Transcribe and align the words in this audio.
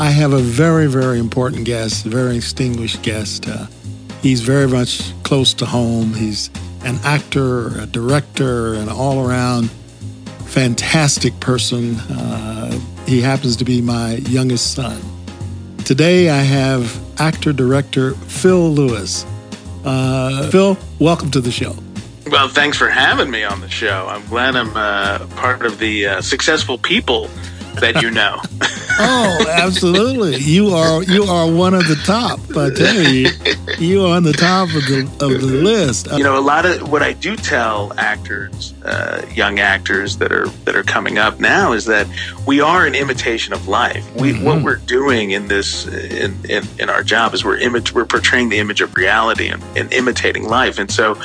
I 0.00 0.08
have 0.08 0.32
a 0.32 0.38
very, 0.38 0.86
very 0.86 1.18
important 1.18 1.66
guest, 1.66 2.06
a 2.06 2.08
very 2.08 2.36
distinguished 2.36 3.02
guest. 3.02 3.46
Uh, 3.46 3.66
he's 4.22 4.40
very 4.40 4.66
much 4.66 5.12
close 5.24 5.52
to 5.52 5.66
home. 5.66 6.14
He's 6.14 6.48
an 6.84 6.98
actor, 7.04 7.78
a 7.78 7.84
director, 7.84 8.72
an 8.72 8.88
all 8.88 9.28
around 9.28 9.70
fantastic 10.46 11.38
person. 11.38 11.96
Uh, 11.96 12.80
he 13.04 13.20
happens 13.20 13.56
to 13.56 13.64
be 13.66 13.82
my 13.82 14.14
youngest 14.14 14.72
son. 14.72 15.02
Today 15.84 16.30
I 16.30 16.44
have 16.44 16.98
actor 17.20 17.52
director 17.52 18.12
Phil 18.12 18.70
Lewis. 18.70 19.26
Uh, 19.84 20.48
Phil, 20.50 20.78
welcome 20.98 21.30
to 21.30 21.42
the 21.42 21.52
show. 21.52 21.76
Well, 22.28 22.48
thanks 22.48 22.78
for 22.78 22.88
having 22.88 23.30
me 23.30 23.44
on 23.44 23.60
the 23.60 23.68
show. 23.68 24.06
I'm 24.08 24.26
glad 24.28 24.56
I'm 24.56 24.74
uh, 24.74 25.26
part 25.36 25.66
of 25.66 25.78
the 25.78 26.06
uh, 26.06 26.22
successful 26.22 26.78
people 26.78 27.28
that 27.80 28.00
you 28.00 28.10
know. 28.10 28.40
oh, 29.00 29.46
absolutely! 29.48 30.36
You 30.36 30.70
are 30.70 31.02
you 31.02 31.24
are 31.24 31.50
one 31.50 31.74
of 31.74 31.86
the 31.86 31.96
top. 32.04 32.40
I 32.56 32.70
tell 32.70 32.94
you, 32.94 33.30
you 33.78 34.04
are 34.04 34.16
on 34.16 34.24
the 34.24 34.32
top 34.32 34.68
of 34.68 34.86
the 34.86 35.02
of 35.20 35.40
the 35.40 35.46
list. 35.46 36.08
You 36.12 36.24
know, 36.24 36.38
a 36.38 36.40
lot 36.40 36.66
of 36.66 36.90
what 36.90 37.02
I 37.02 37.12
do 37.12 37.36
tell 37.36 37.92
actors, 37.98 38.74
uh, 38.84 39.24
young 39.32 39.58
actors 39.58 40.18
that 40.18 40.32
are 40.32 40.48
that 40.64 40.76
are 40.76 40.82
coming 40.82 41.18
up 41.18 41.40
now, 41.40 41.72
is 41.72 41.84
that 41.86 42.06
we 42.46 42.60
are 42.60 42.86
an 42.86 42.94
imitation 42.94 43.52
of 43.52 43.68
life. 43.68 44.04
We 44.16 44.32
mm-hmm. 44.32 44.44
what 44.44 44.62
we're 44.62 44.76
doing 44.76 45.30
in 45.32 45.48
this 45.48 45.86
in, 45.86 46.34
in, 46.48 46.64
in 46.78 46.90
our 46.90 47.02
job 47.02 47.34
is 47.34 47.44
we're 47.44 47.58
image 47.58 47.94
we're 47.94 48.06
portraying 48.06 48.48
the 48.48 48.58
image 48.58 48.80
of 48.80 48.94
reality 48.96 49.48
and, 49.48 49.62
and 49.76 49.92
imitating 49.92 50.44
life. 50.48 50.78
And 50.78 50.90
so, 50.90 51.20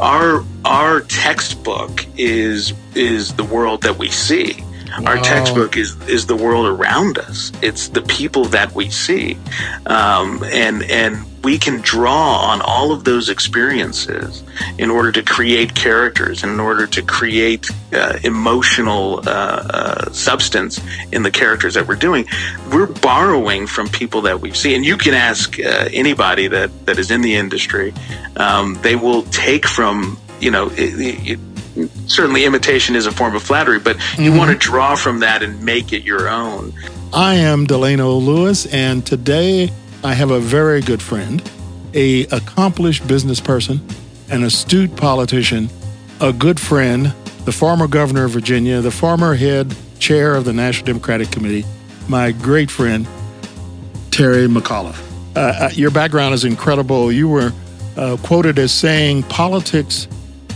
our 0.00 0.44
our 0.64 1.00
textbook 1.02 2.06
is 2.16 2.72
is 2.94 3.34
the 3.34 3.44
world 3.44 3.82
that 3.82 3.98
we 3.98 4.10
see 4.10 4.64
our 5.06 5.18
textbook 5.18 5.76
is 5.76 5.96
is 6.08 6.26
the 6.26 6.36
world 6.36 6.66
around 6.66 7.18
us. 7.18 7.52
It's 7.62 7.88
the 7.88 8.02
people 8.02 8.44
that 8.46 8.74
we 8.74 8.90
see, 8.90 9.38
um, 9.86 10.42
and 10.44 10.82
and 10.84 11.24
we 11.42 11.58
can 11.58 11.80
draw 11.80 12.36
on 12.36 12.60
all 12.60 12.92
of 12.92 13.04
those 13.04 13.28
experiences 13.28 14.42
in 14.78 14.90
order 14.90 15.10
to 15.12 15.22
create 15.22 15.74
characters, 15.74 16.44
in 16.44 16.60
order 16.60 16.86
to 16.86 17.02
create 17.02 17.70
uh, 17.94 18.18
emotional 18.24 19.20
uh, 19.20 19.30
uh, 19.30 20.12
substance 20.12 20.80
in 21.12 21.22
the 21.22 21.30
characters 21.30 21.74
that 21.74 21.86
we're 21.88 21.96
doing. 21.96 22.26
We're 22.70 22.86
borrowing 22.86 23.66
from 23.66 23.88
people 23.88 24.20
that 24.22 24.40
we 24.40 24.52
see, 24.52 24.74
and 24.74 24.84
you 24.84 24.96
can 24.96 25.14
ask 25.14 25.58
uh, 25.58 25.88
anybody 25.92 26.48
that 26.48 26.86
that 26.86 26.98
is 26.98 27.10
in 27.10 27.20
the 27.22 27.34
industry. 27.34 27.94
Um, 28.36 28.78
they 28.82 28.96
will 28.96 29.22
take 29.24 29.66
from 29.66 30.18
you 30.40 30.50
know. 30.50 30.68
It, 30.70 31.30
it, 31.30 31.40
certainly 32.06 32.44
imitation 32.44 32.96
is 32.96 33.06
a 33.06 33.12
form 33.12 33.34
of 33.34 33.42
flattery, 33.42 33.78
but 33.78 33.96
you 33.96 34.30
mm-hmm. 34.30 34.38
want 34.38 34.50
to 34.50 34.56
draw 34.56 34.96
from 34.96 35.20
that 35.20 35.42
and 35.42 35.62
make 35.62 35.92
it 35.92 36.02
your 36.02 36.28
own. 36.28 36.72
I 37.12 37.34
am 37.36 37.66
Delano 37.66 38.12
Lewis, 38.14 38.66
and 38.66 39.04
today 39.04 39.70
I 40.04 40.14
have 40.14 40.30
a 40.30 40.40
very 40.40 40.80
good 40.80 41.02
friend, 41.02 41.42
a 41.94 42.22
accomplished 42.26 43.06
business 43.08 43.40
person, 43.40 43.80
an 44.30 44.44
astute 44.44 44.94
politician, 44.96 45.68
a 46.20 46.32
good 46.32 46.60
friend, 46.60 47.06
the 47.44 47.52
former 47.52 47.88
governor 47.88 48.24
of 48.24 48.30
Virginia, 48.30 48.80
the 48.80 48.90
former 48.90 49.34
head 49.34 49.74
chair 49.98 50.34
of 50.34 50.44
the 50.44 50.52
National 50.52 50.86
Democratic 50.86 51.30
Committee, 51.30 51.64
my 52.08 52.32
great 52.32 52.70
friend, 52.70 53.06
Terry 54.10 54.46
McAuliffe. 54.46 55.00
Uh, 55.36 55.40
uh 55.40 55.70
your 55.72 55.90
background 55.90 56.34
is 56.34 56.44
incredible. 56.44 57.10
You 57.10 57.28
were 57.28 57.52
uh, 57.96 58.16
quoted 58.22 58.58
as 58.58 58.72
saying 58.72 59.24
politics 59.24 60.08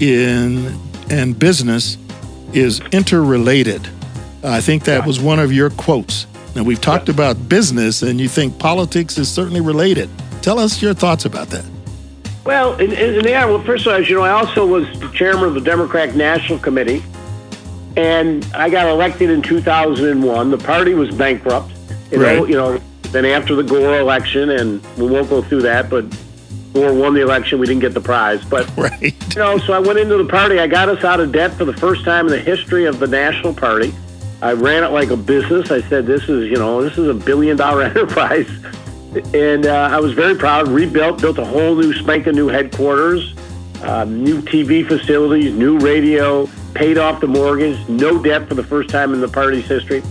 in 0.00 0.78
and 1.10 1.38
business 1.38 1.96
is 2.52 2.80
interrelated. 2.92 3.88
I 4.44 4.60
think 4.60 4.84
that 4.84 5.06
was 5.06 5.20
one 5.20 5.38
of 5.38 5.52
your 5.52 5.70
quotes. 5.70 6.26
Now, 6.54 6.62
we've 6.62 6.80
talked 6.80 7.08
about 7.08 7.48
business, 7.48 8.02
and 8.02 8.20
you 8.20 8.28
think 8.28 8.58
politics 8.58 9.16
is 9.16 9.30
certainly 9.30 9.60
related. 9.60 10.10
Tell 10.42 10.58
us 10.58 10.82
your 10.82 10.92
thoughts 10.92 11.24
about 11.24 11.48
that. 11.48 11.64
Well, 12.44 12.74
in, 12.78 12.92
in, 12.92 13.24
yeah, 13.24 13.44
well, 13.46 13.62
first 13.62 13.86
of 13.86 13.92
all, 13.92 14.00
as 14.00 14.08
you 14.08 14.16
know, 14.16 14.22
I 14.22 14.30
also 14.30 14.66
was 14.66 14.84
the 14.98 15.08
chairman 15.10 15.44
of 15.44 15.54
the 15.54 15.60
Democratic 15.60 16.16
National 16.16 16.58
Committee, 16.58 17.02
and 17.96 18.44
I 18.54 18.68
got 18.68 18.88
elected 18.88 19.30
in 19.30 19.42
2001. 19.42 20.50
The 20.50 20.58
party 20.58 20.94
was 20.94 21.14
bankrupt. 21.14 21.72
You 22.10 22.22
right. 22.22 22.36
know, 22.36 22.44
you 22.44 22.56
know, 22.56 22.80
then 23.12 23.24
after 23.24 23.54
the 23.54 23.62
Gore 23.62 23.98
election, 23.98 24.50
and 24.50 24.84
we 24.96 25.06
won't 25.06 25.30
go 25.30 25.40
through 25.40 25.62
that, 25.62 25.88
but 25.88 26.04
or 26.74 26.94
won 26.94 27.14
the 27.14 27.20
election. 27.20 27.58
We 27.58 27.66
didn't 27.66 27.80
get 27.80 27.94
the 27.94 28.00
prize, 28.00 28.44
but 28.44 28.68
right. 28.76 29.02
you 29.02 29.38
know. 29.40 29.58
So 29.58 29.72
I 29.72 29.78
went 29.78 29.98
into 29.98 30.16
the 30.16 30.24
party. 30.24 30.58
I 30.58 30.66
got 30.66 30.88
us 30.88 31.04
out 31.04 31.20
of 31.20 31.32
debt 31.32 31.52
for 31.52 31.64
the 31.64 31.72
first 31.72 32.04
time 32.04 32.26
in 32.26 32.32
the 32.32 32.40
history 32.40 32.86
of 32.86 32.98
the 32.98 33.06
National 33.06 33.54
Party. 33.54 33.94
I 34.40 34.52
ran 34.52 34.82
it 34.82 34.88
like 34.88 35.10
a 35.10 35.16
business. 35.16 35.70
I 35.70 35.82
said, 35.82 36.06
"This 36.06 36.28
is 36.28 36.50
you 36.50 36.56
know 36.56 36.82
this 36.82 36.98
is 36.98 37.08
a 37.08 37.14
billion 37.14 37.56
dollar 37.56 37.82
enterprise," 37.84 38.48
and 39.34 39.66
uh, 39.66 39.88
I 39.92 40.00
was 40.00 40.12
very 40.12 40.34
proud. 40.34 40.68
Rebuilt, 40.68 41.20
built 41.20 41.38
a 41.38 41.44
whole 41.44 41.74
new 41.76 41.92
spanking 41.92 42.34
new 42.34 42.48
headquarters, 42.48 43.34
uh, 43.82 44.04
new 44.04 44.40
TV 44.42 44.86
facilities, 44.86 45.54
new 45.54 45.78
radio, 45.78 46.48
paid 46.74 46.98
off 46.98 47.20
the 47.20 47.28
mortgage, 47.28 47.78
no 47.88 48.22
debt 48.22 48.48
for 48.48 48.54
the 48.54 48.64
first 48.64 48.88
time 48.90 49.12
in 49.14 49.20
the 49.20 49.28
party's 49.28 49.66
history. 49.66 50.02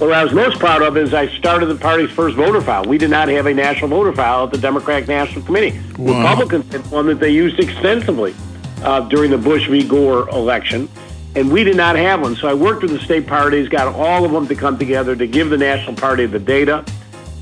What 0.00 0.12
I 0.12 0.24
was 0.24 0.32
most 0.32 0.58
proud 0.58 0.80
of 0.80 0.96
is 0.96 1.12
I 1.12 1.28
started 1.36 1.66
the 1.66 1.74
party's 1.74 2.10
first 2.10 2.34
voter 2.34 2.62
file. 2.62 2.84
We 2.84 2.96
did 2.96 3.10
not 3.10 3.28
have 3.28 3.44
a 3.44 3.52
national 3.52 3.88
voter 3.90 4.14
file 4.14 4.44
at 4.44 4.50
the 4.50 4.56
Democratic 4.56 5.06
National 5.06 5.44
Committee. 5.44 5.78
Wow. 5.98 6.22
Republicans 6.22 6.72
had 6.72 6.90
one 6.90 7.06
that 7.08 7.20
they 7.20 7.28
used 7.28 7.60
extensively 7.60 8.34
uh, 8.82 9.00
during 9.10 9.30
the 9.30 9.36
Bush 9.36 9.68
v. 9.68 9.86
Gore 9.86 10.26
election, 10.30 10.88
and 11.36 11.52
we 11.52 11.64
did 11.64 11.76
not 11.76 11.96
have 11.96 12.22
one. 12.22 12.34
So 12.34 12.48
I 12.48 12.54
worked 12.54 12.80
with 12.80 12.92
the 12.92 12.98
state 13.00 13.26
parties, 13.26 13.68
got 13.68 13.94
all 13.94 14.24
of 14.24 14.32
them 14.32 14.48
to 14.48 14.54
come 14.54 14.78
together 14.78 15.14
to 15.14 15.26
give 15.26 15.50
the 15.50 15.58
national 15.58 15.96
party 15.96 16.24
the 16.24 16.38
data. 16.38 16.82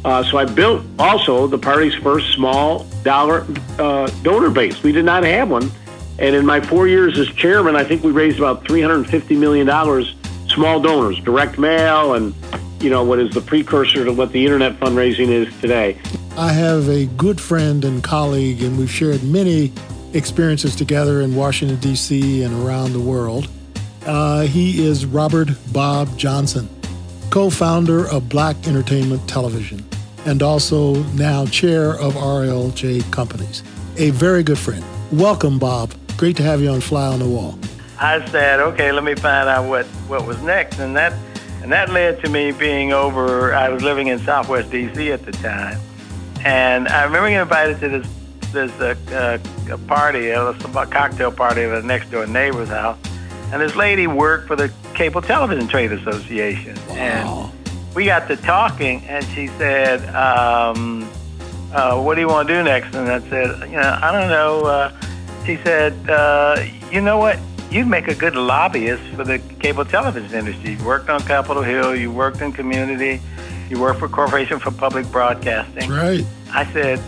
Uh, 0.05 0.25
so 0.25 0.37
I 0.37 0.45
built 0.45 0.85
also 0.99 1.47
the 1.47 1.59
party's 1.59 1.95
first 1.95 2.35
small 2.35 2.89
dollar 3.05 3.47
uh, 3.79 4.09
donor 4.25 4.51
base. 4.51 4.83
We 4.83 4.91
did 4.91 5.05
not 5.05 5.23
have 5.23 5.49
one. 5.49 5.71
And 6.19 6.35
in 6.35 6.45
my 6.45 6.61
four 6.61 6.89
years 6.89 7.21
as 7.21 7.29
chairman, 7.29 7.77
I 7.77 7.85
think 7.85 8.03
we 8.03 8.11
raised 8.11 8.39
about 8.39 8.65
$350 8.65 9.39
million 9.39 9.69
small 10.49 10.81
donors, 10.81 11.19
direct 11.21 11.59
mail, 11.59 12.15
and 12.15 12.35
you 12.81 12.91
know 12.91 13.05
what 13.05 13.19
is 13.19 13.33
the 13.33 13.41
precursor 13.41 14.05
to 14.05 14.13
what 14.13 14.33
the 14.33 14.45
internet 14.45 14.79
fundraising 14.81 15.29
is 15.29 15.53
today. 15.61 15.99
I 16.37 16.53
have 16.53 16.89
a 16.89 17.07
good 17.07 17.41
friend 17.41 17.85
and 17.85 18.03
colleague, 18.03 18.63
and 18.63 18.79
we've 18.79 18.91
shared 18.91 19.23
many 19.25 19.73
experiences 20.13 20.77
together 20.77 21.21
in 21.21 21.35
Washington 21.35 21.79
D.C. 21.79 22.43
and 22.43 22.65
around 22.65 22.93
the 22.93 23.01
world. 23.01 23.49
Uh, 24.07 24.43
he 24.43 24.87
is 24.87 25.05
Robert 25.05 25.49
Bob 25.73 26.17
Johnson, 26.17 26.69
co-founder 27.31 28.09
of 28.09 28.29
Black 28.29 28.57
Entertainment 28.67 29.29
Television, 29.29 29.85
and 30.25 30.43
also 30.43 31.03
now 31.15 31.45
chair 31.47 31.91
of 31.95 32.15
RLJ 32.15 33.11
Companies. 33.13 33.63
A 33.97 34.11
very 34.11 34.43
good 34.43 34.59
friend. 34.59 34.85
Welcome, 35.11 35.59
Bob. 35.59 35.93
Great 36.17 36.37
to 36.37 36.43
have 36.43 36.61
you 36.61 36.71
on 36.71 36.81
Fly 36.81 37.07
on 37.07 37.19
the 37.19 37.29
Wall. 37.29 37.59
I 38.01 38.25
said, 38.31 38.61
okay, 38.61 38.93
let 38.93 39.03
me 39.03 39.15
find 39.15 39.49
out 39.49 39.69
what, 39.69 39.85
what 40.07 40.27
was 40.27 40.41
next. 40.43 40.79
And 40.79 40.97
that, 40.97 41.13
and 41.63 41.73
that 41.73 41.91
led 41.91 42.23
to 42.23 42.31
me 42.31 42.53
being 42.53 42.93
over, 42.93 43.53
I 43.53 43.69
was 43.69 43.83
living 43.83 44.07
in 44.07 44.19
Southwest 44.21 44.71
D.C. 44.71 45.11
at 45.11 45.25
the 45.25 45.33
time. 45.33 45.81
And 46.45 46.87
I 46.89 47.05
remember 47.05 47.29
getting 47.29 47.43
invited 47.43 47.81
to 47.81 47.89
this, 47.89 48.09
this 48.53 48.73
uh, 48.81 49.39
uh, 49.71 49.77
party, 49.89 50.31
a 50.31 50.55
cocktail 50.55 51.33
party 51.33 51.63
at 51.63 51.83
a 51.83 51.87
next 51.87 52.11
door 52.11 52.27
neighbor's 52.27 52.69
house. 52.69 52.99
And 53.53 53.61
this 53.61 53.75
lady 53.75 54.07
worked 54.07 54.47
for 54.47 54.55
the 54.55 54.73
Cable 54.95 55.23
Television 55.23 55.67
Trade 55.67 55.91
Association. 55.93 56.77
Wow. 56.89 56.95
And 56.95 57.95
we 57.95 58.05
got 58.05 58.29
to 58.29 58.37
talking, 58.37 59.03
and 59.07 59.25
she 59.27 59.49
said, 59.49 60.03
um, 60.15 61.11
uh, 61.73 62.01
what 62.01 62.15
do 62.15 62.21
you 62.21 62.29
want 62.29 62.47
to 62.47 62.55
do 62.55 62.63
next? 62.63 62.95
And 62.95 63.09
I 63.09 63.21
said, 63.29 63.69
you 63.71 63.77
know, 63.77 63.99
I 64.01 64.13
don't 64.13 64.29
know. 64.29 64.61
Uh, 64.63 65.01
she 65.45 65.57
said, 65.65 65.95
uh, 66.09 66.65
you 66.93 67.01
know 67.01 67.19
what? 67.19 67.39
You'd 67.71 67.87
make 67.87 68.09
a 68.09 68.15
good 68.15 68.35
lobbyist 68.35 69.03
for 69.15 69.25
the 69.25 69.39
cable 69.61 69.85
television 69.85 70.39
industry. 70.39 70.75
You 70.75 70.85
worked 70.85 71.09
on 71.09 71.21
Capitol 71.21 71.63
Hill, 71.63 71.95
you 71.95 72.11
worked 72.11 72.41
in 72.41 72.53
community, 72.53 73.21
you 73.69 73.81
worked 73.81 74.01
for 74.01 74.09
Corporation 74.09 74.59
for 74.59 74.71
Public 74.71 75.11
Broadcasting. 75.11 75.91
Right. 75.91 76.25
I 76.51 76.71
said, 76.73 77.01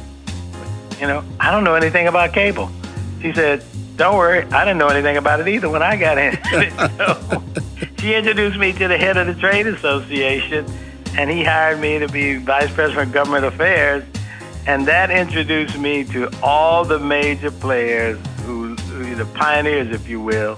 you 1.01 1.07
know, 1.07 1.25
I 1.39 1.51
don't 1.51 1.65
know 1.65 1.75
anything 1.75 2.09
about 2.09 2.33
cable. 2.33 2.71
She 3.23 3.33
said, 3.33 3.65
don't 3.97 4.17
worry, 4.17 4.45
I 4.45 4.65
didn't 4.65 4.79
know 4.79 4.89
anything 4.89 5.17
about 5.17 5.41
it 5.41 5.49
either 5.49 5.69
when 5.69 5.83
I 5.83 5.97
got 5.97 6.19
in. 6.19 6.39
so 6.97 7.43
she 7.99 8.15
introduced 8.15 8.59
me 8.59 8.73
to 8.73 8.89
the 8.89 8.99
head 8.99 9.17
of 9.17 9.27
the 9.27 9.35
trade 9.35 9.67
association, 9.67 10.67
and 11.17 11.31
he 11.31 11.43
hired 11.43 11.81
me 11.81 11.99
to 11.99 12.09
be 12.09 12.37
vice 12.37 12.73
president 12.73 13.09
of 13.09 13.13
government 13.13 13.45
affairs. 13.45 14.05
And 14.67 14.87
that 14.87 15.11
introduced 15.11 15.79
me 15.79 16.05
to 16.05 16.31
all 16.43 16.85
the 16.85 16.99
major 16.99 17.51
players 17.51 18.19
the 19.15 19.27
pioneers, 19.27 19.91
if 19.91 20.09
you 20.09 20.21
will, 20.21 20.57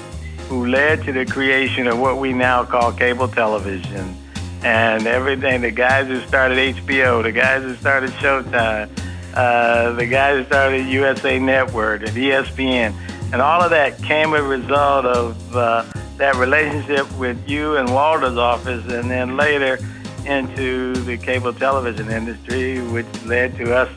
who 0.48 0.66
led 0.66 1.02
to 1.04 1.12
the 1.12 1.24
creation 1.26 1.86
of 1.86 1.98
what 1.98 2.18
we 2.18 2.32
now 2.32 2.64
call 2.64 2.92
cable 2.92 3.28
television 3.28 4.16
and 4.62 5.06
everything. 5.06 5.60
The 5.62 5.70
guys 5.70 6.06
who 6.06 6.20
started 6.26 6.76
HBO, 6.76 7.22
the 7.22 7.32
guys 7.32 7.62
who 7.62 7.74
started 7.76 8.10
Showtime, 8.12 8.90
uh, 9.34 9.92
the 9.92 10.06
guys 10.06 10.38
who 10.38 10.44
started 10.46 10.86
USA 10.86 11.38
Network 11.38 12.02
and 12.02 12.10
ESPN, 12.10 12.94
and 13.32 13.40
all 13.40 13.62
of 13.62 13.70
that 13.70 14.02
came 14.02 14.34
a 14.34 14.42
result 14.42 15.06
of 15.06 15.56
uh, 15.56 15.84
that 16.18 16.36
relationship 16.36 17.10
with 17.16 17.48
you 17.48 17.76
and 17.76 17.92
Walter's 17.92 18.36
office, 18.36 18.84
and 18.92 19.10
then 19.10 19.36
later 19.36 19.78
into 20.26 20.94
the 21.04 21.16
cable 21.16 21.52
television 21.52 22.10
industry, 22.10 22.80
which 22.88 23.06
led 23.24 23.56
to 23.56 23.74
us 23.74 23.88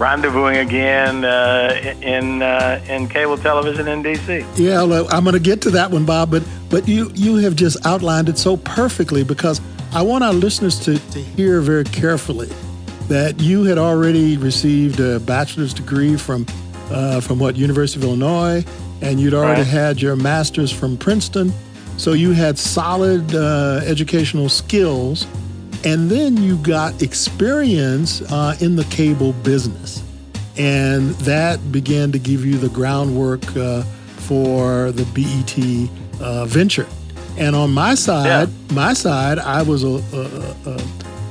rendezvousing 0.00 0.62
again 0.62 1.24
uh, 1.24 1.94
in 2.00 2.42
uh, 2.42 2.82
in 2.88 3.06
cable 3.06 3.36
television 3.36 3.86
in 3.86 4.02
DC. 4.02 4.44
Yeah, 4.56 4.82
I'm 4.82 5.24
going 5.24 5.34
to 5.34 5.40
get 5.40 5.60
to 5.62 5.70
that 5.72 5.90
one, 5.90 6.06
Bob. 6.06 6.30
But 6.30 6.42
but 6.70 6.88
you 6.88 7.10
you 7.14 7.36
have 7.36 7.54
just 7.54 7.84
outlined 7.86 8.28
it 8.28 8.38
so 8.38 8.56
perfectly 8.56 9.22
because 9.22 9.60
I 9.92 10.02
want 10.02 10.24
our 10.24 10.32
listeners 10.32 10.80
to, 10.80 10.98
to 10.98 11.18
hear 11.18 11.60
very 11.60 11.84
carefully 11.84 12.48
that 13.08 13.40
you 13.40 13.64
had 13.64 13.76
already 13.76 14.36
received 14.38 15.00
a 15.00 15.20
bachelor's 15.20 15.74
degree 15.74 16.16
from 16.16 16.46
uh, 16.90 17.20
from 17.20 17.38
what 17.38 17.56
University 17.56 18.00
of 18.00 18.04
Illinois, 18.04 18.64
and 19.02 19.20
you'd 19.20 19.34
already 19.34 19.60
right. 19.60 19.66
had 19.66 20.00
your 20.00 20.16
master's 20.16 20.72
from 20.72 20.96
Princeton. 20.96 21.52
So 21.98 22.14
you 22.14 22.32
had 22.32 22.58
solid 22.58 23.34
uh, 23.34 23.82
educational 23.84 24.48
skills, 24.48 25.26
and 25.84 26.10
then 26.10 26.36
you 26.36 26.56
got 26.58 27.02
experience 27.02 28.20
uh, 28.30 28.56
in 28.60 28.76
the 28.76 28.84
cable 28.84 29.32
business, 29.32 30.02
and 30.56 31.10
that 31.20 31.72
began 31.72 32.12
to 32.12 32.18
give 32.18 32.44
you 32.44 32.58
the 32.58 32.68
groundwork 32.68 33.44
uh, 33.56 33.82
for 34.16 34.92
the 34.92 35.04
BET 35.14 36.20
uh, 36.20 36.44
venture. 36.44 36.86
And 37.38 37.56
on 37.56 37.72
my 37.72 37.94
side, 37.94 38.48
yeah. 38.48 38.74
my 38.74 38.92
side, 38.92 39.38
I 39.38 39.62
was 39.62 39.82
a, 39.84 40.02
a, 40.14 40.70
a, 40.70 40.82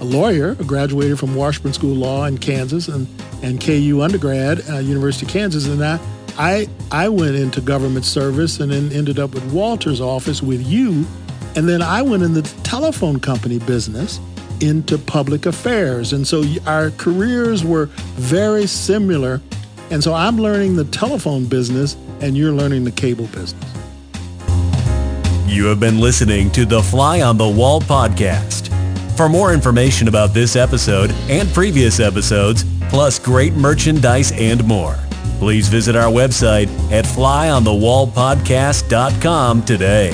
a, 0.02 0.06
lawyer, 0.06 0.56
graduated 0.56 1.20
from 1.20 1.36
Washburn 1.36 1.74
School 1.74 1.92
of 1.92 1.98
Law 2.00 2.26
in 2.26 2.38
Kansas 2.38 2.88
and, 2.88 3.08
and 3.44 3.62
KU 3.62 4.02
undergrad, 4.02 4.68
uh, 4.70 4.78
University 4.80 5.26
of 5.26 5.32
Kansas, 5.32 5.68
and 5.68 5.84
I 5.84 6.00
I 6.38 6.68
I 6.92 7.10
went 7.10 7.36
into 7.36 7.62
government 7.62 8.06
service 8.06 8.60
and 8.60 8.72
then 8.72 8.92
ended 8.92 9.20
up 9.20 9.34
with 9.34 9.44
Walter's 9.52 10.02
office 10.02 10.42
with 10.42 10.66
you, 10.66 11.06
and 11.56 11.68
then 11.68 11.82
I 11.82 12.02
went 12.02 12.24
in 12.24 12.34
the 12.34 12.44
telephone 12.64 13.20
company 13.20 13.60
business 13.60 14.20
into 14.62 14.98
public 14.98 15.46
affairs, 15.46 16.14
and 16.14 16.28
so 16.28 16.44
our 16.66 16.92
careers 16.92 17.64
were 17.64 17.88
very 18.16 18.68
similar, 18.68 19.42
and 19.92 20.04
so 20.04 20.14
I'm 20.14 20.38
learning 20.38 20.76
the 20.76 20.86
telephone 20.86 21.46
business, 21.46 21.96
and 22.22 22.38
you're 22.38 22.54
learning 22.54 22.84
the 22.84 22.92
cable 22.92 23.28
business. 23.28 23.66
You 25.46 25.66
have 25.66 25.80
been 25.80 26.00
listening 26.00 26.52
to 26.52 26.66
the 26.66 26.82
Fly 26.82 27.22
on 27.22 27.38
the 27.38 27.48
Wall 27.48 27.82
podcast. 27.82 28.68
For 29.18 29.28
more 29.28 29.54
information 29.54 30.08
about 30.08 30.34
this 30.34 30.56
episode 30.56 31.12
and 31.28 31.50
previous 31.50 32.00
episodes, 32.00 32.64
plus 32.90 33.20
great 33.20 33.54
merchandise 33.54 34.32
and 34.32 34.64
more 34.66 34.98
Please 35.40 35.68
visit 35.70 35.96
our 35.96 36.12
website 36.12 36.68
at 36.92 37.06
flyonthewallpodcast.com 37.06 39.64
today. 39.64 40.14